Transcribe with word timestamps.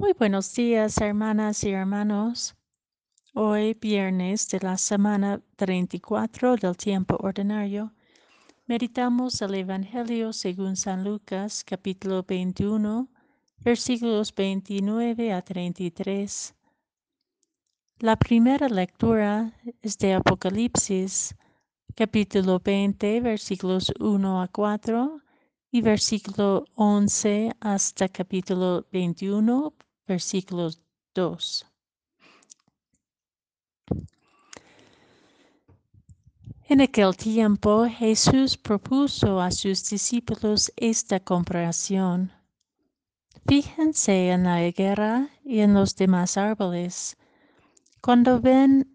Muy 0.00 0.14
buenos 0.14 0.54
días, 0.54 0.96
hermanas 0.96 1.62
y 1.62 1.72
hermanos. 1.72 2.56
Hoy, 3.34 3.74
viernes 3.74 4.48
de 4.48 4.58
la 4.60 4.78
semana 4.78 5.42
34 5.56 6.56
del 6.56 6.74
tiempo 6.74 7.18
ordinario, 7.20 7.92
meditamos 8.64 9.42
el 9.42 9.56
Evangelio 9.56 10.32
según 10.32 10.76
San 10.76 11.04
Lucas, 11.04 11.62
capítulo 11.64 12.24
21, 12.26 13.10
versículos 13.58 14.34
29 14.34 15.34
a 15.34 15.42
33. 15.42 16.54
La 17.98 18.16
primera 18.16 18.70
lectura 18.70 19.52
es 19.82 19.98
de 19.98 20.14
Apocalipsis, 20.14 21.36
capítulo 21.94 22.58
20, 22.58 23.20
versículos 23.20 23.92
1 24.00 24.40
a 24.40 24.48
4 24.48 25.20
y 25.70 25.82
versículo 25.82 26.64
11 26.74 27.52
hasta 27.60 28.08
capítulo 28.08 28.86
21, 28.90 29.74
versículos 30.10 30.80
2. 31.14 31.66
En 36.68 36.80
aquel 36.80 37.16
tiempo 37.16 37.86
Jesús 37.86 38.56
propuso 38.56 39.40
a 39.40 39.52
sus 39.52 39.88
discípulos 39.88 40.72
esta 40.76 41.20
comparación. 41.20 42.32
Fíjense 43.46 44.30
en 44.30 44.44
la 44.44 44.66
higuera 44.66 45.30
y 45.44 45.60
en 45.60 45.74
los 45.74 45.94
demás 45.94 46.36
árboles. 46.36 47.16
Cuando 48.00 48.40
ven 48.40 48.86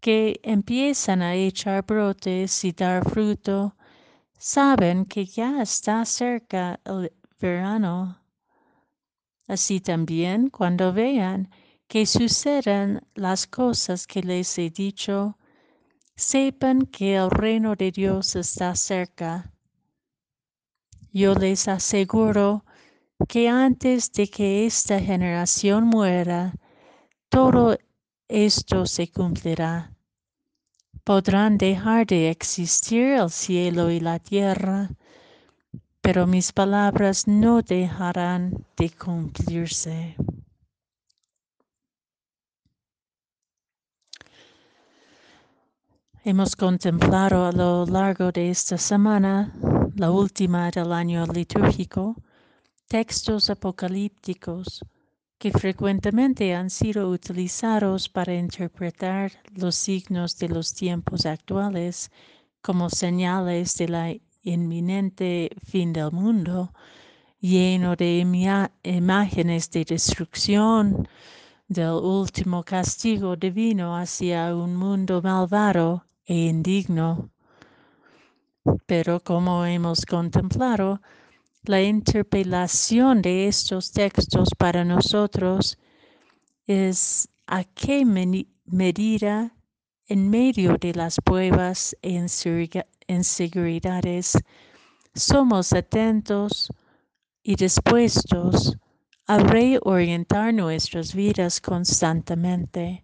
que 0.00 0.40
empiezan 0.44 1.22
a 1.22 1.34
echar 1.34 1.84
brotes 1.84 2.64
y 2.64 2.70
dar 2.70 3.02
fruto, 3.08 3.74
saben 4.38 5.06
que 5.06 5.24
ya 5.26 5.62
está 5.62 6.04
cerca 6.04 6.78
el 6.84 7.12
verano. 7.40 8.25
Así 9.46 9.80
también 9.80 10.50
cuando 10.50 10.92
vean 10.92 11.50
que 11.86 12.04
suceden 12.06 13.00
las 13.14 13.46
cosas 13.46 14.06
que 14.06 14.22
les 14.22 14.58
he 14.58 14.70
dicho, 14.70 15.38
sepan 16.16 16.86
que 16.86 17.14
el 17.14 17.30
reino 17.30 17.76
de 17.76 17.92
Dios 17.92 18.34
está 18.34 18.74
cerca. 18.74 19.52
Yo 21.12 21.34
les 21.34 21.68
aseguro 21.68 22.64
que 23.28 23.48
antes 23.48 24.12
de 24.12 24.28
que 24.28 24.66
esta 24.66 25.00
generación 25.00 25.84
muera, 25.84 26.54
todo 27.28 27.78
esto 28.28 28.86
se 28.86 29.10
cumplirá. 29.10 29.92
Podrán 31.04 31.56
dejar 31.56 32.06
de 32.06 32.30
existir 32.30 33.04
el 33.12 33.30
cielo 33.30 33.90
y 33.90 34.00
la 34.00 34.18
tierra, 34.18 34.90
pero 36.06 36.24
mis 36.24 36.52
palabras 36.52 37.26
no 37.26 37.62
dejarán 37.62 38.64
de 38.76 38.90
cumplirse. 38.90 40.14
Hemos 46.22 46.54
contemplado 46.54 47.44
a 47.44 47.50
lo 47.50 47.86
largo 47.86 48.30
de 48.30 48.50
esta 48.50 48.78
semana, 48.78 49.52
la 49.96 50.12
última 50.12 50.70
del 50.70 50.92
año 50.92 51.26
litúrgico, 51.26 52.14
textos 52.86 53.50
apocalípticos 53.50 54.84
que 55.38 55.50
frecuentemente 55.50 56.54
han 56.54 56.70
sido 56.70 57.10
utilizados 57.10 58.08
para 58.08 58.32
interpretar 58.32 59.32
los 59.56 59.74
signos 59.74 60.38
de 60.38 60.50
los 60.50 60.72
tiempos 60.72 61.26
actuales 61.26 62.12
como 62.62 62.90
señales 62.90 63.76
de 63.76 63.88
la 63.88 64.12
inminente 64.46 65.50
fin 65.62 65.92
del 65.92 66.12
mundo, 66.12 66.72
lleno 67.40 67.96
de 67.96 68.18
imágenes 68.84 69.70
de 69.70 69.84
destrucción, 69.84 71.08
del 71.68 71.94
último 71.94 72.62
castigo 72.62 73.36
divino 73.36 73.96
hacia 73.96 74.54
un 74.54 74.76
mundo 74.76 75.20
malvado 75.20 76.04
e 76.24 76.46
indigno. 76.46 77.30
Pero 78.86 79.20
como 79.20 79.64
hemos 79.66 80.06
contemplado, 80.06 81.00
la 81.64 81.82
interpelación 81.82 83.22
de 83.22 83.48
estos 83.48 83.90
textos 83.90 84.50
para 84.56 84.84
nosotros 84.84 85.76
es 86.68 87.28
a 87.46 87.64
qué 87.64 88.04
medida 88.64 89.52
en 90.08 90.30
medio 90.30 90.76
de 90.78 90.94
las 90.94 91.16
pruebas 91.20 91.96
e 92.02 92.10
inseguridades, 93.08 94.38
somos 95.14 95.72
atentos 95.72 96.68
y 97.42 97.56
dispuestos 97.56 98.76
a 99.26 99.38
reorientar 99.38 100.52
nuestras 100.54 101.14
vidas 101.14 101.60
constantemente 101.60 103.02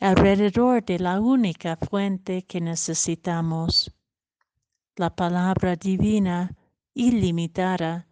alrededor 0.00 0.84
de 0.84 0.98
la 0.98 1.20
única 1.20 1.76
fuente 1.76 2.42
que 2.42 2.60
necesitamos, 2.60 3.90
la 4.96 5.14
palabra 5.14 5.76
divina 5.76 6.54
ilimitada, 6.94 8.06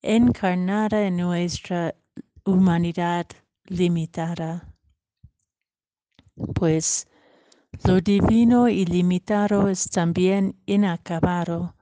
encarnada 0.00 1.06
en 1.06 1.16
nuestra 1.16 1.94
humanidad 2.44 3.26
limitada. 3.66 4.68
Pues 6.54 7.08
lo 7.84 8.00
divino 8.00 8.68
ilimitado 8.68 9.68
es 9.68 9.90
también 9.90 10.54
inacabado 10.66 11.74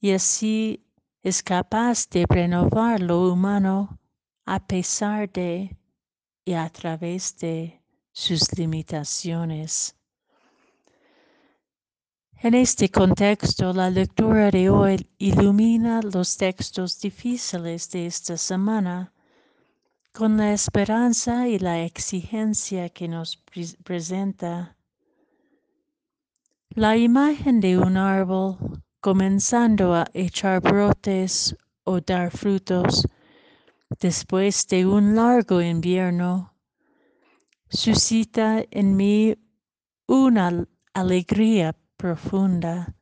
y 0.00 0.12
así 0.12 0.84
es 1.22 1.42
capaz 1.42 2.08
de 2.08 2.24
renovar 2.28 3.00
lo 3.00 3.32
humano 3.32 3.98
a 4.44 4.66
pesar 4.66 5.30
de 5.30 5.76
y 6.44 6.54
a 6.54 6.68
través 6.68 7.36
de 7.38 7.80
sus 8.12 8.56
limitaciones. 8.58 9.96
En 12.44 12.54
este 12.54 12.88
contexto, 12.88 13.72
la 13.72 13.88
lectura 13.88 14.50
de 14.50 14.68
hoy 14.68 15.08
ilumina 15.18 16.02
los 16.02 16.36
textos 16.36 17.00
difíciles 17.00 17.88
de 17.90 18.06
esta 18.06 18.36
semana 18.36 19.12
con 20.12 20.36
la 20.36 20.52
esperanza 20.52 21.46
y 21.46 21.60
la 21.60 21.84
exigencia 21.84 22.88
que 22.88 23.06
nos 23.06 23.36
presenta 23.84 24.76
la 26.74 26.96
imagen 26.96 27.60
de 27.60 27.76
un 27.76 27.98
árbol 27.98 28.56
comenzando 29.00 29.94
a 29.94 30.06
echar 30.14 30.60
brotes 30.62 31.54
o 31.84 32.00
dar 32.00 32.30
frutos 32.30 33.06
después 34.00 34.66
de 34.68 34.86
un 34.86 35.14
largo 35.14 35.60
invierno 35.60 36.54
suscita 37.68 38.64
en 38.70 38.96
mí 38.96 39.36
una 40.06 40.66
alegría 40.94 41.74
profunda. 41.98 42.94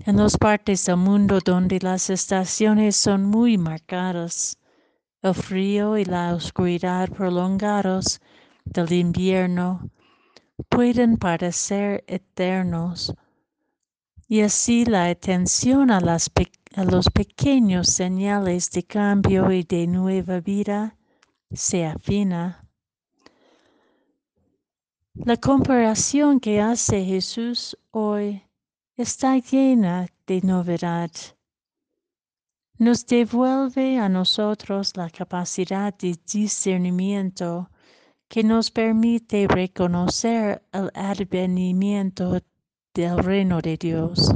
En 0.00 0.18
las 0.18 0.36
partes 0.36 0.84
del 0.84 0.98
mundo 0.98 1.38
donde 1.42 1.78
las 1.80 2.10
estaciones 2.10 2.96
son 2.96 3.24
muy 3.24 3.56
marcadas, 3.56 4.58
el 5.22 5.34
frío 5.34 5.96
y 5.96 6.04
la 6.04 6.34
oscuridad 6.34 7.08
prolongados 7.08 8.20
del 8.64 8.92
invierno 8.92 9.90
pueden 10.68 11.16
parecer 11.16 12.04
eternos 12.06 13.14
y 14.28 14.40
así 14.40 14.84
la 14.84 15.06
atención 15.06 15.90
a, 15.90 16.00
las 16.00 16.30
a 16.74 16.84
los 16.84 17.10
pequeños 17.10 17.88
señales 17.88 18.70
de 18.70 18.82
cambio 18.84 19.50
y 19.52 19.62
de 19.62 19.86
nueva 19.86 20.40
vida 20.40 20.96
se 21.52 21.86
afina. 21.86 22.64
La 25.14 25.36
comparación 25.36 26.40
que 26.40 26.60
hace 26.60 27.04
Jesús 27.04 27.78
hoy 27.92 28.42
está 28.96 29.38
llena 29.38 30.08
de 30.26 30.40
novedad. 30.40 31.10
Nos 32.78 33.06
devuelve 33.06 33.98
a 33.98 34.08
nosotros 34.08 34.96
la 34.96 35.08
capacidad 35.10 35.94
de 35.94 36.18
discernimiento 36.26 37.70
que 38.34 38.42
nos 38.42 38.72
permite 38.72 39.46
reconocer 39.46 40.66
el 40.72 40.90
advenimiento 40.92 42.40
del 42.92 43.18
reino 43.18 43.60
de 43.60 43.76
Dios. 43.76 44.28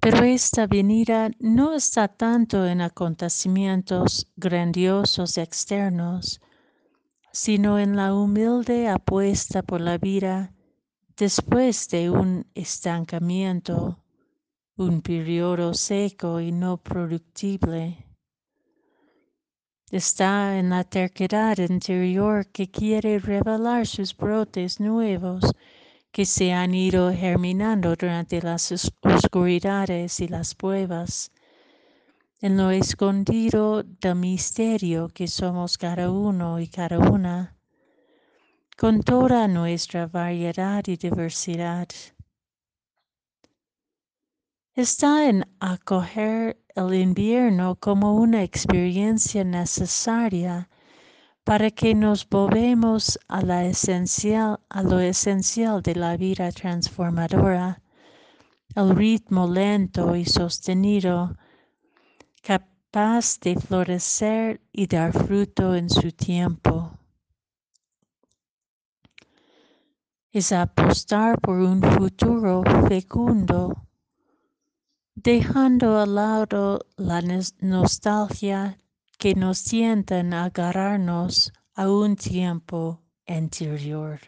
Pero 0.00 0.22
esta 0.22 0.68
venida 0.68 1.32
no 1.40 1.74
está 1.74 2.06
tanto 2.06 2.64
en 2.64 2.80
acontecimientos 2.80 4.30
grandiosos 4.36 5.36
externos, 5.36 6.40
sino 7.32 7.80
en 7.80 7.96
la 7.96 8.14
humilde 8.14 8.86
apuesta 8.86 9.64
por 9.64 9.80
la 9.80 9.98
vida 9.98 10.54
después 11.16 11.88
de 11.88 12.08
un 12.08 12.46
estancamiento, 12.54 13.98
un 14.76 15.02
periodo 15.02 15.74
seco 15.74 16.40
y 16.40 16.52
no 16.52 16.76
productible 16.76 18.07
está 19.90 20.58
en 20.58 20.70
la 20.70 20.84
terquedad 20.84 21.58
interior 21.58 22.46
que 22.46 22.70
quiere 22.70 23.18
revelar 23.18 23.86
sus 23.86 24.16
brotes 24.16 24.80
nuevos 24.80 25.44
que 26.12 26.24
se 26.24 26.52
han 26.52 26.74
ido 26.74 27.12
germinando 27.12 27.94
durante 27.96 28.42
las 28.42 28.72
oscuridades 28.72 30.20
y 30.20 30.28
las 30.28 30.54
pruebas. 30.54 31.30
en 32.40 32.56
lo 32.56 32.70
escondido 32.70 33.82
del 33.82 34.14
misterio 34.14 35.08
que 35.08 35.26
somos 35.26 35.76
cada 35.76 36.10
uno 36.10 36.60
y 36.60 36.68
cada 36.68 36.98
una, 36.98 37.56
con 38.76 39.02
toda 39.02 39.48
nuestra 39.48 40.06
variedad 40.06 40.84
y 40.86 40.96
diversidad. 40.96 41.88
Está 44.74 45.28
en 45.28 45.44
acoger 45.58 46.62
el 46.78 46.94
invierno 46.94 47.74
como 47.74 48.14
una 48.14 48.44
experiencia 48.44 49.42
necesaria 49.42 50.68
para 51.42 51.70
que 51.72 51.92
nos 51.94 52.28
volvemos 52.28 53.18
a, 53.26 53.42
la 53.42 53.64
esencial, 53.64 54.60
a 54.68 54.82
lo 54.84 55.00
esencial 55.00 55.82
de 55.82 55.96
la 55.96 56.16
vida 56.16 56.52
transformadora, 56.52 57.82
el 58.76 58.94
ritmo 58.94 59.48
lento 59.48 60.14
y 60.14 60.24
sostenido 60.24 61.36
capaz 62.42 63.40
de 63.40 63.56
florecer 63.56 64.60
y 64.70 64.86
dar 64.86 65.12
fruto 65.12 65.74
en 65.74 65.90
su 65.90 66.12
tiempo. 66.12 66.92
Es 70.30 70.52
apostar 70.52 71.40
por 71.40 71.58
un 71.58 71.82
futuro 71.82 72.62
fecundo, 72.86 73.87
dejando 75.22 75.98
al 75.98 76.14
lado 76.14 76.86
la 76.96 77.20
nostalgia 77.60 78.78
que 79.18 79.34
nos 79.34 79.64
tientan 79.64 80.32
a 80.32 80.44
agarrarnos 80.44 81.52
a 81.74 81.90
un 81.90 82.14
tiempo 82.14 83.02
anterior. 83.26 84.20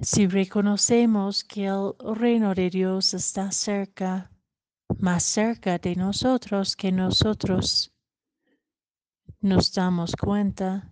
Si 0.00 0.26
reconocemos 0.26 1.44
que 1.44 1.66
el 1.66 1.92
reino 2.14 2.54
de 2.54 2.70
Dios 2.70 3.12
está 3.12 3.52
cerca, 3.52 4.30
más 4.98 5.22
cerca 5.22 5.76
de 5.78 5.96
nosotros 5.96 6.76
que 6.76 6.92
nosotros 6.92 7.92
nos 9.40 9.72
damos 9.74 10.16
cuenta, 10.16 10.90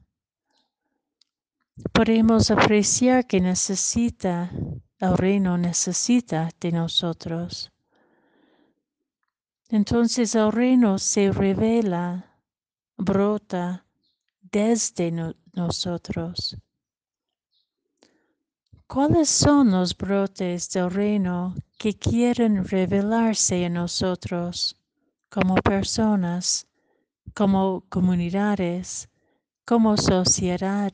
podemos 1.93 2.51
apreciar 2.51 3.27
que 3.27 3.41
necesita, 3.41 4.51
el 4.99 5.17
reino 5.17 5.59
necesita 5.59 6.49
de 6.61 6.73
nosotros. 6.73 7.71
Entonces 9.69 10.35
el 10.35 10.53
reino 10.53 10.99
se 10.99 11.33
revela, 11.33 12.39
brota 12.97 13.85
desde 14.41 15.13
nosotros. 15.53 16.57
¿Cuáles 18.87 19.29
son 19.29 19.73
los 19.73 19.97
brotes 19.97 20.71
del 20.71 20.91
reino 20.91 21.55
que 21.77 21.95
quieren 21.95 22.65
revelarse 22.65 23.65
en 23.65 23.75
nosotros 23.75 24.77
como 25.29 25.57
personas, 25.57 26.69
como 27.35 27.85
comunidades, 27.89 29.09
como 29.65 29.97
sociedad, 29.97 30.93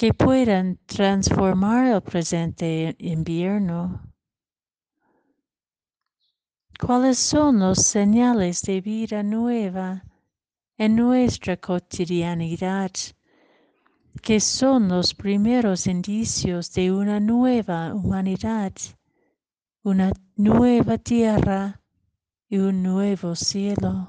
que 0.00 0.14
puedan 0.14 0.78
transformar 0.86 1.92
el 1.92 2.00
presente 2.00 2.96
invierno? 3.00 4.00
¿Cuáles 6.80 7.18
son 7.18 7.58
los 7.58 7.80
señales 7.80 8.62
de 8.62 8.80
vida 8.80 9.22
nueva 9.22 10.02
en 10.78 10.96
nuestra 10.96 11.58
cotidianidad? 11.58 12.90
que 14.22 14.40
son 14.40 14.88
los 14.88 15.14
primeros 15.14 15.86
indicios 15.86 16.72
de 16.72 16.90
una 16.92 17.20
nueva 17.20 17.92
humanidad, 17.92 18.72
una 19.82 20.12
nueva 20.34 20.96
tierra 20.96 21.82
y 22.48 22.56
un 22.56 22.82
nuevo 22.82 23.36
cielo. 23.36 24.08